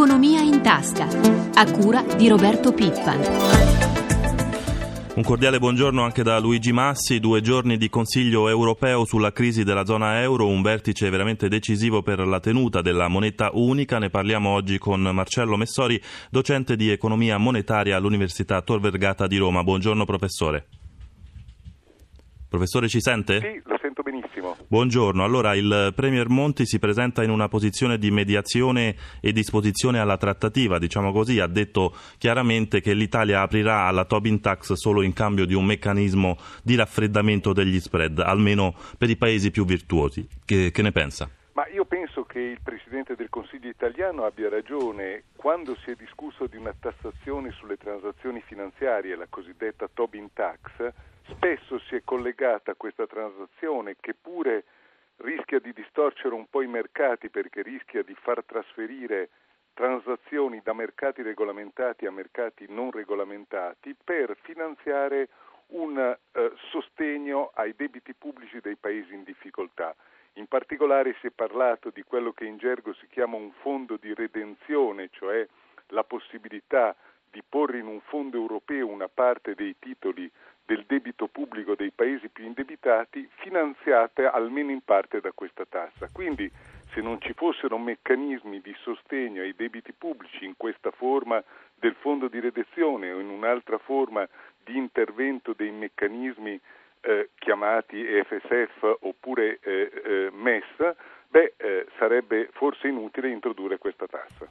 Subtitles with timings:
[0.00, 1.08] Economia in tasca,
[1.52, 3.20] a cura di Roberto Pippan.
[5.16, 9.84] Un cordiale buongiorno anche da Luigi Massi, due giorni di Consiglio europeo sulla crisi della
[9.84, 13.98] zona euro, un vertice veramente decisivo per la tenuta della moneta unica.
[13.98, 19.62] Ne parliamo oggi con Marcello Messori, docente di economia monetaria all'Università Tor Vergata di Roma.
[19.62, 20.79] Buongiorno professore.
[22.50, 23.38] Professore ci sente?
[23.38, 24.56] Sì, lo sento benissimo.
[24.66, 30.16] Buongiorno, allora il Premier Monti si presenta in una posizione di mediazione e disposizione alla
[30.16, 35.46] trattativa, diciamo così, ha detto chiaramente che l'Italia aprirà alla Tobin Tax solo in cambio
[35.46, 40.26] di un meccanismo di raffreddamento degli spread, almeno per i paesi più virtuosi.
[40.44, 41.30] Che, che ne pensa?
[41.52, 42.09] Ma io penso
[42.40, 47.50] che il Presidente del Consiglio italiano abbia ragione quando si è discusso di una tassazione
[47.50, 50.90] sulle transazioni finanziarie, la cosiddetta Tobin Tax,
[51.28, 54.64] spesso si è collegata a questa transazione che pure
[55.16, 59.28] rischia di distorcere un po' i mercati perché rischia di far trasferire
[59.74, 65.28] transazioni da mercati regolamentati a mercati non regolamentati per finanziare
[65.72, 69.94] un eh, sostegno ai debiti pubblici dei paesi in difficoltà.
[70.34, 74.14] In particolare si è parlato di quello che in gergo si chiama un fondo di
[74.14, 75.46] redenzione, cioè
[75.88, 76.94] la possibilità
[77.30, 80.30] di porre in un fondo europeo una parte dei titoli
[80.64, 86.08] del debito pubblico dei paesi più indebitati finanziata almeno in parte da questa tassa.
[86.12, 86.50] Quindi
[86.92, 91.42] se non ci fossero meccanismi di sostegno ai debiti pubblici in questa forma
[91.74, 94.28] del fondo di redenzione o in un'altra forma
[94.62, 96.60] di intervento dei meccanismi
[97.00, 100.94] eh, chiamati FSF oppure eh, eh, MES,
[101.28, 104.48] beh, eh, sarebbe forse inutile introdurre questa tassa.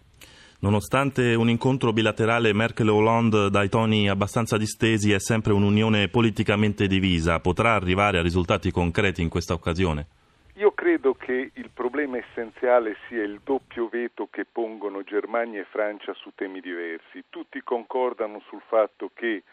[0.62, 7.40] Nonostante un incontro bilaterale Merkel-Hollande dai toni abbastanza distesi, è sempre un'unione politicamente divisa.
[7.40, 10.08] Potrà arrivare a risultati concreti in questa occasione?
[10.56, 16.14] Io credo che il problema essenziale sia il doppio veto che pongono Germania e Francia
[16.14, 17.24] su temi diversi.
[17.30, 19.44] Tutti concordano sul fatto che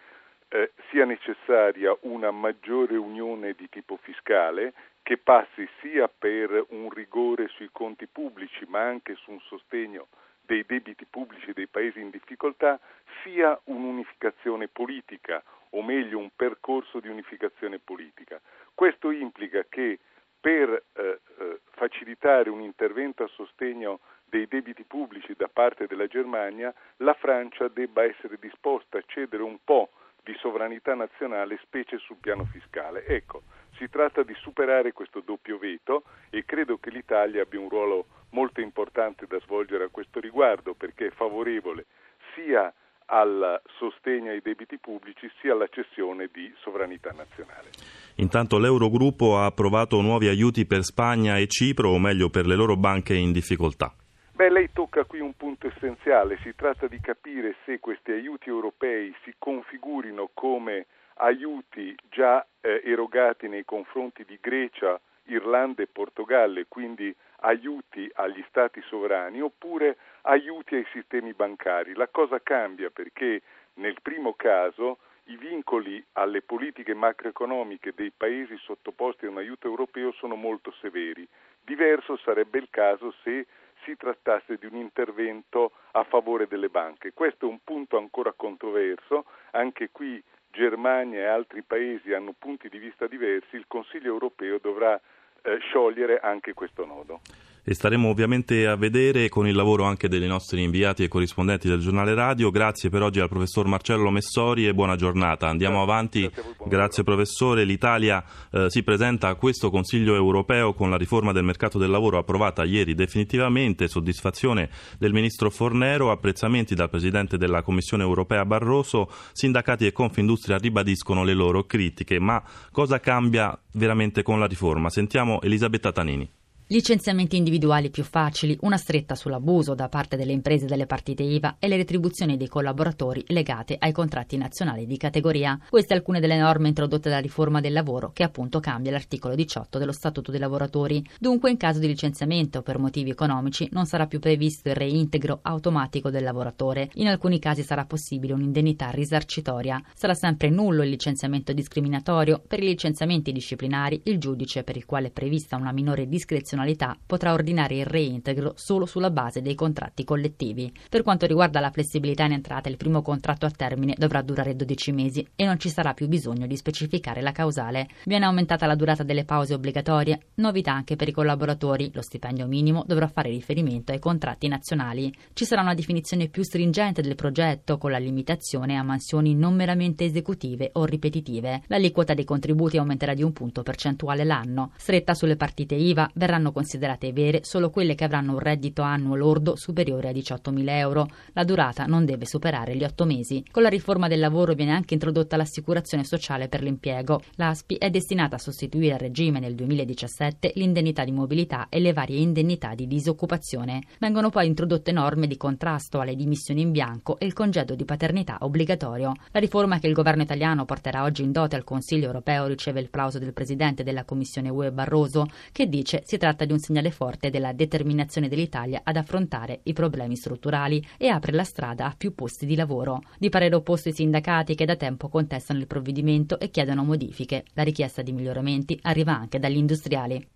[0.49, 7.49] eh, sia necessaria una maggiore unione di tipo fiscale che passi sia per un rigore
[7.49, 10.09] sui conti pubblici ma anche su un sostegno
[10.47, 12.79] dei debiti pubblici dei paesi in difficoltà,
[13.23, 18.41] sia un'unificazione politica, o meglio un percorso di unificazione politica.
[18.75, 19.99] Questo implica che
[20.41, 26.73] per eh, eh, facilitare un intervento a sostegno dei debiti pubblici da parte della Germania,
[26.99, 29.91] la Francia debba essere disposta a cedere un po'
[30.27, 33.07] di sovranità nazionale, specie sul piano fiscale.
[33.07, 33.43] Ecco,
[33.79, 38.61] si tratta di superare questo doppio veto e credo che l'Italia abbia un ruolo molto
[38.61, 41.87] importante da svolgere a questo riguardo perché è favorevole
[42.35, 42.73] sia
[43.09, 47.71] al sostegno ai debiti pubblici sia alla cessione di sovranità nazionale.
[48.17, 52.77] Intanto l'Eurogruppo ha approvato nuovi aiuti per Spagna e Cipro, o meglio per le loro
[52.77, 53.95] banche in difficoltà.
[54.37, 59.17] Beh, lei tocca qui un punto essenziale, si tratta di capire se questi aiuti europei
[59.23, 67.17] si configurino come aiuti già eh, erogati nei confronti di Grecia, Irlanda e Portogallo, quindi
[67.41, 71.95] aiuti agli stati sovrani, oppure aiuti ai sistemi bancari.
[71.95, 73.41] La cosa cambia perché
[73.77, 74.99] nel primo caso
[75.29, 81.27] i vincoli alle politiche macroeconomiche dei paesi sottoposti a un aiuto europeo sono molto severi.
[81.65, 83.47] Diverso sarebbe il caso se
[83.85, 87.13] si trattasse di un intervento a favore delle banche.
[87.13, 92.79] Questo è un punto ancora controverso, anche qui Germania e altri paesi hanno punti di
[92.79, 94.99] vista diversi, il Consiglio europeo dovrà
[95.43, 97.21] eh, sciogliere anche questo nodo
[97.69, 101.81] e staremo ovviamente a vedere con il lavoro anche dei nostri inviati e corrispondenti del
[101.81, 102.53] giornale radio.
[102.53, 105.49] Grazie per oggi al professor Marcello Messori e buona giornata.
[105.49, 106.21] Andiamo grazie, avanti.
[106.21, 107.65] Grazie, grazie professore.
[107.65, 112.19] L'Italia eh, si presenta a questo Consiglio europeo con la riforma del mercato del lavoro
[112.19, 119.87] approvata ieri definitivamente, soddisfazione del ministro Fornero, apprezzamenti dal presidente della Commissione europea Barroso, sindacati
[119.87, 122.21] e Confindustria ribadiscono le loro critiche.
[122.21, 122.41] Ma
[122.71, 124.89] cosa cambia veramente con la riforma?
[124.89, 126.36] Sentiamo Elisabetta Tanini.
[126.69, 131.69] Licenziamenti individuali più facili, una stretta sull'abuso da parte delle imprese delle partite IVA e
[131.69, 135.61] le retribuzioni dei collaboratori legate ai contratti nazionali di categoria.
[135.71, 139.93] Queste alcune delle norme introdotte dalla riforma del lavoro che appunto cambia l'articolo 18 dello
[139.93, 141.07] Statuto dei lavoratori.
[141.21, 146.11] Dunque in caso di licenziamento per motivi economici non sarà più previsto il reintegro automatico
[146.11, 146.91] del lavoratore.
[146.95, 149.81] In alcuni casi sarà possibile un'indennità risarcitoria.
[149.95, 152.43] Sarà sempre nullo il licenziamento discriminatorio.
[152.45, 156.97] Per i licenziamenti disciplinari il giudice per il quale è prevista una minore discrezionalità nazionalità
[157.05, 160.73] potrà ordinare il reintegro solo sulla base dei contratti collettivi.
[160.89, 164.93] Per quanto riguarda la flessibilità in entrata, il primo contratto a termine dovrà durare 12
[164.93, 167.89] mesi e non ci sarà più bisogno di specificare la causale.
[168.05, 171.91] Viene aumentata la durata delle pause obbligatorie, novità anche per i collaboratori.
[171.93, 175.13] Lo stipendio minimo dovrà fare riferimento ai contratti nazionali.
[175.33, 180.05] Ci sarà una definizione più stringente del progetto con la limitazione a mansioni non meramente
[180.05, 181.63] esecutive o ripetitive.
[181.67, 184.73] L'aliquota dei contributi aumenterà di un punto percentuale l'anno.
[184.77, 189.57] Stretta sulle partite IVA verranno considerate vere solo quelle che avranno un reddito annuo lordo
[189.57, 191.09] superiore a 18.000 euro.
[191.33, 193.45] La durata non deve superare gli otto mesi.
[193.51, 197.21] Con la riforma del lavoro viene anche introdotta l'assicurazione sociale per l'impiego.
[197.35, 202.21] L'ASPI è destinata a sostituire a regime nel 2017 l'indennità di mobilità e le varie
[202.21, 203.83] indennità di disoccupazione.
[203.99, 208.39] Vengono poi introdotte norme di contrasto alle dimissioni in bianco e il congedo di paternità
[208.41, 209.13] obbligatorio.
[209.33, 212.91] La riforma che il governo italiano porterà oggi in dote al Consiglio europeo riceve il
[212.91, 217.31] plauso del presidente della Commissione UE Barroso, che dice si tratta di un segnale forte
[217.31, 222.47] della determinazione dell'Italia ad affrontare i problemi strutturali e apre la strada a più posti
[222.47, 223.03] di lavoro.
[223.19, 227.45] Di parere opposto i sindacati che da tempo contestano il provvedimento e chiedono modifiche.
[227.55, 230.29] La richiesta di miglioramenti arriva anche dagli industriali.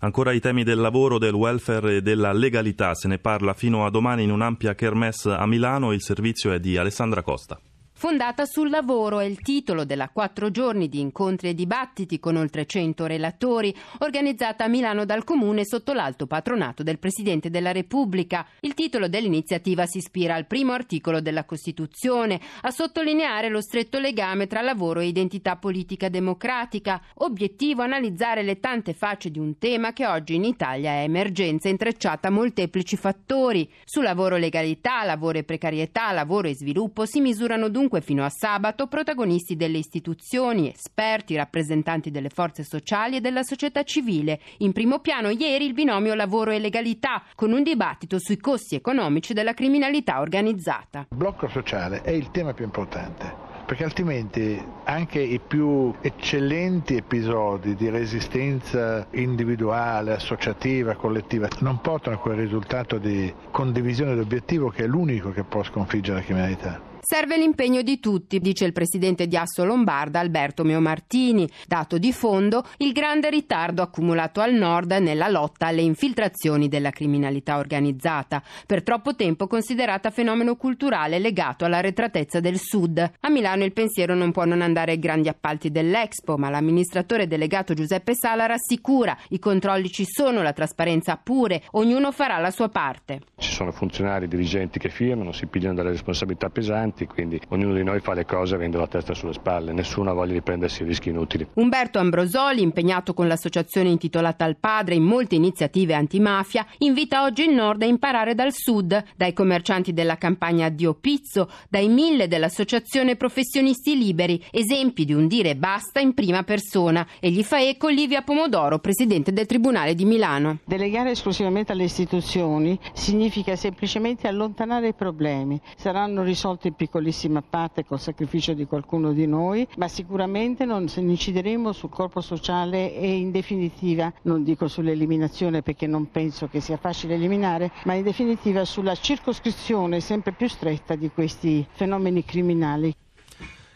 [0.00, 2.92] Ancora i temi del lavoro, del welfare e della legalità.
[2.94, 5.92] Se ne parla fino a domani in un'ampia kermesse a Milano.
[5.92, 7.60] Il servizio è di Alessandra Costa.
[8.02, 12.66] Fondata sul lavoro è il titolo della quattro giorni di incontri e dibattiti con oltre
[12.66, 18.44] 100 relatori, organizzata a Milano dal Comune sotto l'alto patronato del Presidente della Repubblica.
[18.58, 24.48] Il titolo dell'iniziativa si ispira al primo articolo della Costituzione, a sottolineare lo stretto legame
[24.48, 27.00] tra lavoro e identità politica democratica.
[27.18, 32.26] Obiettivo analizzare le tante facce di un tema che oggi in Italia è emergenza intrecciata
[32.26, 33.70] a molteplici fattori.
[33.84, 38.30] Su lavoro legalità, lavoro e precarietà, lavoro e sviluppo si misurano dunque dunque fino a
[38.30, 44.40] sabato protagonisti delle istituzioni, esperti, rappresentanti delle forze sociali e della società civile.
[44.58, 49.34] In primo piano ieri il binomio lavoro e legalità, con un dibattito sui costi economici
[49.34, 51.06] della criminalità organizzata.
[51.10, 57.74] Il blocco sociale è il tema più importante perché altrimenti anche i più eccellenti episodi
[57.74, 64.86] di resistenza individuale, associativa, collettiva non portano a quel risultato di condivisione d'obiettivo che è
[64.86, 66.91] l'unico che può sconfiggere la criminalità.
[67.04, 71.50] Serve l'impegno di tutti, dice il presidente di Asso Lombarda Alberto Meomartini.
[71.66, 77.58] Dato di fondo il grande ritardo accumulato al nord nella lotta alle infiltrazioni della criminalità
[77.58, 82.98] organizzata, per troppo tempo considerata fenomeno culturale legato alla retratezza del sud.
[83.18, 87.74] A Milano il pensiero non può non andare ai grandi appalti dell'Expo, ma l'amministratore delegato
[87.74, 93.22] Giuseppe Sala rassicura i controlli ci sono, la trasparenza pure, ognuno farà la sua parte.
[93.52, 98.00] Ci sono funzionari, dirigenti che firmano, si pigliano delle responsabilità pesanti quindi ognuno di noi
[98.00, 101.46] fa le cose avendo la testa sulle spalle, nessuno ha voglia di prendersi rischi inutili.
[101.54, 107.52] Umberto Ambrosoli, impegnato con l'associazione intitolata al padre in molte iniziative antimafia, invita oggi il
[107.52, 113.98] Nord a imparare dal Sud, dai commercianti della campagna Dio Pizzo, dai mille dell'associazione Professionisti
[113.98, 117.06] Liberi, esempi di un dire basta in prima persona.
[117.20, 120.60] E gli fa eco Livia Pomodoro, presidente del Tribunale di Milano.
[120.64, 125.60] Delegare esclusivamente alle istituzioni significa semplicemente allontanare i problemi.
[125.76, 131.72] Saranno risolti più piccolissima parte col sacrificio di qualcuno di noi, ma sicuramente non incideremo
[131.72, 137.14] sul corpo sociale e in definitiva, non dico sull'eliminazione perché non penso che sia facile
[137.14, 142.94] eliminare, ma in definitiva sulla circoscrizione sempre più stretta di questi fenomeni criminali.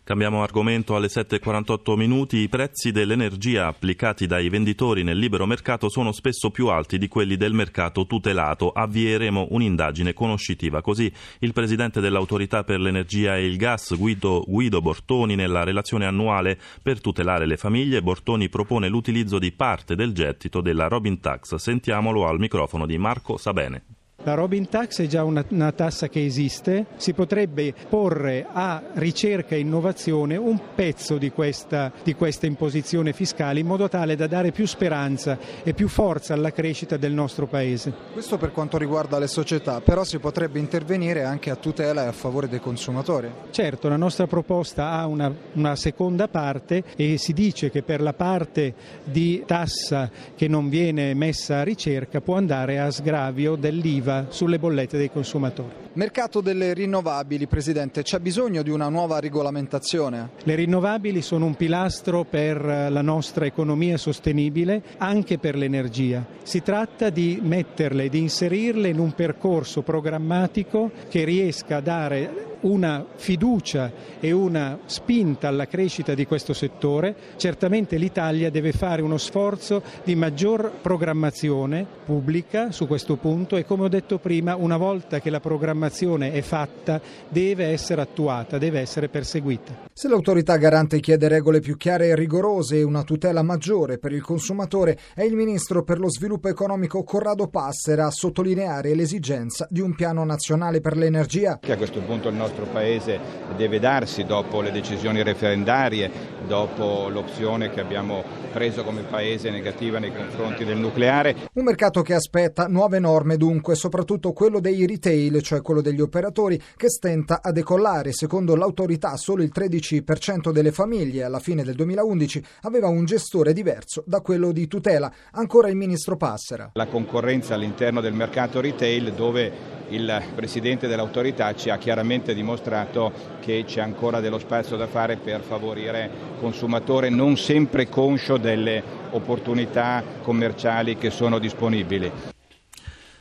[0.06, 2.36] Cambiamo argomento alle 7.48 minuti.
[2.36, 7.36] I prezzi dell'energia applicati dai venditori nel libero mercato sono spesso più alti di quelli
[7.36, 8.70] del mercato tutelato.
[8.70, 10.80] Avvieremo un'indagine conoscitiva.
[10.80, 16.56] Così il presidente dell'autorità per l'energia e il gas, Guido, Guido Bortoni, nella relazione annuale
[16.80, 21.56] per tutelare le famiglie, Bortoni propone l'utilizzo di parte del gettito della Robin Tax.
[21.56, 23.95] Sentiamolo al microfono di Marco Sabene.
[24.26, 29.54] La Robin Tax è già una, una, tassa che esiste, si potrebbe porre a ricerca
[29.54, 34.50] e innovazione un pezzo di questa, di questa imposizione fiscale in modo tale da dare
[34.50, 37.92] più speranza e più forza alla crescita del nostro Paese.
[38.12, 42.12] Questo per quanto riguarda le società, però si potrebbe intervenire anche a tutela e a
[42.12, 43.30] favore dei consumatori.
[43.50, 48.12] Certo, la nostra proposta ha una, una seconda parte e si dice che per la
[48.12, 54.58] parte di tassa che non viene messa a ricerca può andare a sgravio dell'IVA sulle
[54.58, 55.84] bollette dei consumatori.
[55.92, 60.30] Mercato delle rinnovabili, Presidente, c'è bisogno di una nuova regolamentazione?
[60.42, 66.24] Le rinnovabili sono un pilastro per la nostra economia sostenibile, anche per l'energia.
[66.42, 73.04] Si tratta di metterle, di inserirle in un percorso programmatico che riesca a dare una
[73.14, 77.14] fiducia e una spinta alla crescita di questo settore.
[77.36, 83.84] Certamente l'Italia deve fare uno sforzo di maggior programmazione pubblica su questo punto e come
[83.84, 89.08] ho detto prima, una volta che la programmazione è fatta deve essere attuata, deve essere
[89.08, 89.84] perseguita.
[89.92, 94.22] Se l'autorità garante chiede regole più chiare e rigorose e una tutela maggiore per il
[94.22, 99.94] consumatore, è il ministro per lo sviluppo economico Corrado Passera a sottolineare l'esigenza di un
[99.94, 101.58] piano nazionale per l'energia.
[101.60, 103.18] Che a questo punto il nostro Paese
[103.56, 106.10] deve darsi dopo le decisioni referendarie,
[106.46, 108.22] dopo l'opzione che abbiamo
[108.52, 111.34] preso come Paese negativa nei confronti del nucleare.
[111.52, 116.60] Un mercato che aspetta nuove norme dunque, soprattutto quello dei retail, cioè quello degli operatori,
[116.76, 118.12] che stenta a decollare.
[118.12, 124.02] Secondo l'autorità solo il 13% delle famiglie alla fine del 2011 aveva un gestore diverso
[124.06, 125.12] da quello di tutela.
[125.32, 126.70] Ancora il ministro Passera.
[126.74, 133.64] La concorrenza all'interno del mercato retail dove il Presidente dell'autorità ci ha chiaramente dimostrato che
[133.66, 140.02] c'è ancora dello spazio da fare per favorire il consumatore non sempre conscio delle opportunità
[140.22, 142.35] commerciali che sono disponibili.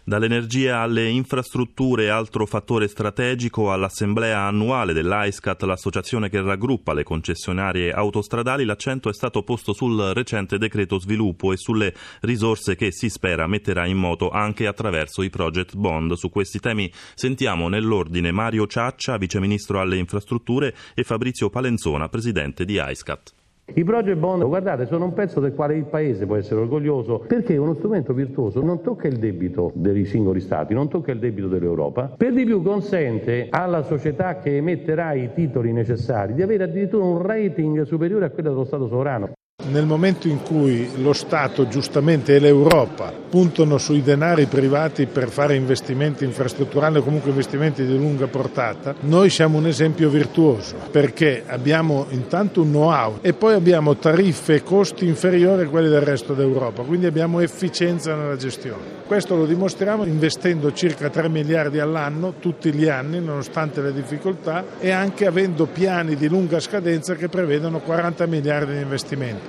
[0.07, 8.65] Dall'energia alle infrastrutture, altro fattore strategico, all'assemblea annuale dell'AISCAT, l'associazione che raggruppa le concessionarie autostradali,
[8.65, 13.87] l'accento è stato posto sul recente decreto sviluppo e sulle risorse che si spera metterà
[13.87, 16.13] in moto anche attraverso i project bond.
[16.13, 22.77] Su questi temi sentiamo nell'ordine Mario Ciaccia, viceministro alle infrastrutture, e Fabrizio Palenzona, presidente di
[22.77, 23.34] AISCAT.
[23.73, 27.55] I project bond, guardate, sono un pezzo del quale il Paese può essere orgoglioso perché
[27.55, 31.47] è uno strumento virtuoso, non tocca il debito dei singoli Stati, non tocca il debito
[31.47, 37.03] dell'Europa, per di più consente alla società che emetterà i titoli necessari di avere addirittura
[37.03, 39.34] un rating superiore a quello dello Stato sovrano.
[39.67, 45.55] Nel momento in cui lo Stato giustamente e l'Europa puntano sui denari privati per fare
[45.55, 52.05] investimenti infrastrutturali o comunque investimenti di lunga portata, noi siamo un esempio virtuoso perché abbiamo
[52.09, 56.83] intanto un know-how e poi abbiamo tariffe e costi inferiori a quelli del resto d'Europa,
[56.83, 59.03] quindi abbiamo efficienza nella gestione.
[59.07, 64.91] Questo lo dimostriamo investendo circa 3 miliardi all'anno tutti gli anni nonostante le difficoltà e
[64.91, 69.44] anche avendo piani di lunga scadenza che prevedono 40 miliardi di investimenti.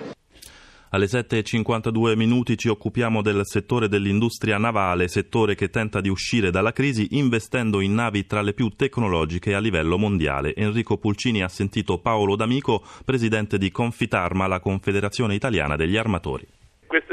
[0.96, 6.72] Alle 7.52 minuti ci occupiamo del settore dell'industria navale, settore che tenta di uscire dalla
[6.72, 10.54] crisi investendo in navi tra le più tecnologiche a livello mondiale.
[10.54, 16.46] Enrico Pulcini ha sentito Paolo D'Amico, presidente di Confitarma, la Confederazione Italiana degli Armatori.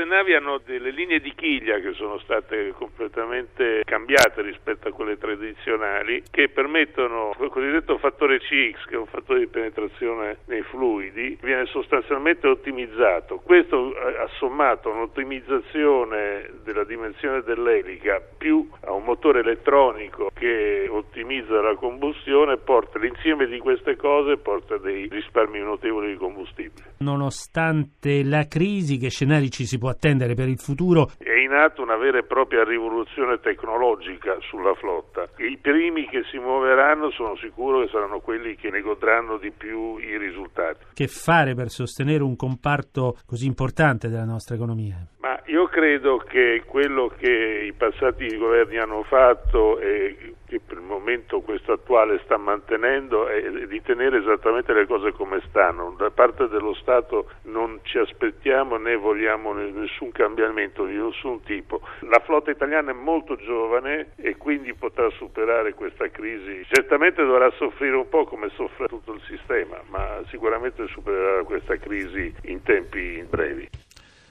[0.03, 5.17] Queste navi hanno delle linee di chiglia che sono state completamente cambiate rispetto a quelle
[5.17, 11.37] tradizionali che permettono il cosiddetto fattore CX che è un fattore di penetrazione nei fluidi
[11.41, 13.37] viene sostanzialmente ottimizzato.
[13.37, 21.61] Questo eh, assommato a un'ottimizzazione della dimensione dell'elica più a un motore elettronico che ottimizza
[21.61, 26.95] la combustione porta l'insieme di queste cose porta dei risparmi notevoli di combustibile.
[26.97, 31.11] Nonostante la crisi che scenari ci si può attendere per il futuro?
[31.17, 35.29] È in atto una vera e propria rivoluzione tecnologica sulla flotta.
[35.37, 39.97] I primi che si muoveranno sono sicuro che saranno quelli che ne godranno di più
[39.97, 40.85] i risultati.
[40.93, 44.97] Che fare per sostenere un comparto così importante della nostra economia?
[45.19, 50.83] Ma io credo che quello che i passati governi hanno fatto e che per il
[50.83, 55.95] momento questo attuale sta mantenendo è di tenere esattamente le cose come stanno.
[55.97, 61.81] Da parte dello Stato non ci aspettiamo né vogliamo nessun cambiamento di nessun tipo.
[62.01, 66.63] La flotta italiana è molto giovane e quindi potrà superare questa crisi.
[66.67, 72.31] Certamente dovrà soffrire un po' come soffre tutto il sistema, ma sicuramente supererà questa crisi
[72.43, 73.82] in tempi brevi.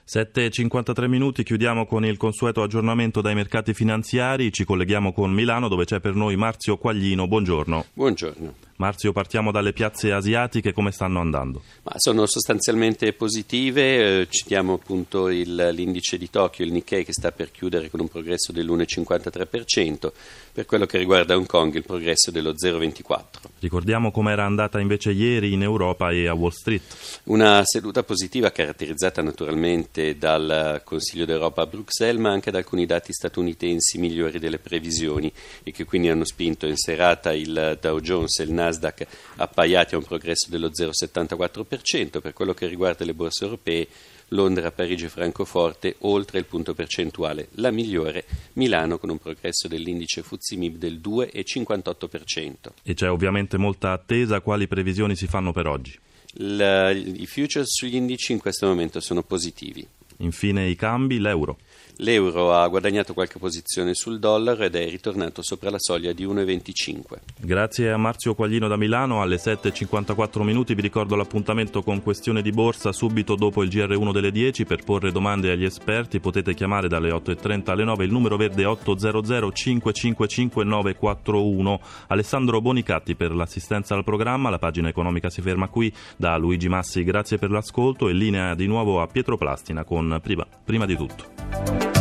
[0.07, 5.85] 7.53 minuti, chiudiamo con il consueto aggiornamento dai mercati finanziari, ci colleghiamo con Milano dove
[5.85, 7.87] c'è per noi Marzio Quaglino, buongiorno.
[7.95, 8.55] Buongiorno.
[8.83, 11.63] Marzio, partiamo dalle piazze asiatiche, come stanno andando?
[11.85, 17.31] Ma sono sostanzialmente positive, eh, citiamo appunto il, l'indice di Tokyo, il Nikkei, che sta
[17.31, 20.13] per chiudere con un progresso dell'1,53%,
[20.53, 23.21] per quello che riguarda Hong Kong il progresso dello 0,24%.
[23.61, 26.83] Ricordiamo com'era andata invece ieri in Europa e a Wall Street.
[27.25, 33.13] Una seduta positiva caratterizzata naturalmente dal Consiglio d'Europa a Bruxelles, ma anche da alcuni dati
[33.13, 38.43] statunitensi migliori delle previsioni e che quindi hanno spinto in serata il Dow Jones e
[38.43, 43.45] il Nasdaq Nasdaq appaiati a un progresso dello 0,74%, per quello che riguarda le borse
[43.45, 43.87] europee
[44.29, 48.25] Londra, Parigi e Francoforte oltre il punto percentuale, la migliore
[48.55, 52.55] Milano con un progresso dell'indice FTSE del 2,58%.
[52.83, 55.99] E c'è ovviamente molta attesa, quali previsioni si fanno per oggi?
[56.37, 59.87] La, I futures sugli indici in questo momento sono positivi.
[60.19, 61.59] Infine i cambi, l'euro.
[61.97, 67.01] L'euro ha guadagnato qualche posizione sul dollaro ed è ritornato sopra la soglia di 1,25.
[67.39, 69.21] Grazie a Marzio Quaglino da Milano.
[69.21, 74.31] Alle 7.54 minuti vi ricordo l'appuntamento con questione di borsa subito dopo il GR1 delle
[74.31, 76.21] 10 per porre domande agli esperti.
[76.21, 81.81] Potete chiamare dalle 8.30 alle 9 il numero verde 800 555 941.
[82.09, 84.51] Alessandro Bonicatti per l'assistenza al programma.
[84.51, 85.93] La pagina economica si ferma qui.
[86.17, 90.47] Da Luigi Massi grazie per l'ascolto e linea di nuovo a Pietro Plastina con prima,
[90.65, 91.92] prima di tutto.